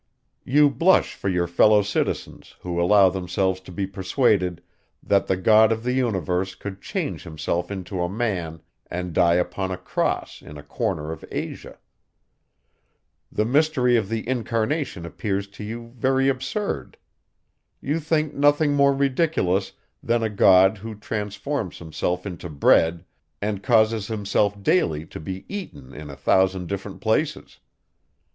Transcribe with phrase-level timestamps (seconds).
[0.43, 4.63] You blush for your fellow citizens, who allow themselves to be persuaded,
[5.03, 9.69] that the God of the universe could change himself into a man, and die upon
[9.69, 11.77] a cross in a corner of Asia.
[13.31, 16.97] The mystery of the incarnation appears to you very absurd.
[17.79, 23.05] You think nothing more ridiculous, than a God, who transforms himself into bread,
[23.39, 27.59] and causes himself daily to be eaten in a thousand different places.